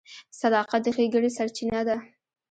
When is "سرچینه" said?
1.37-1.81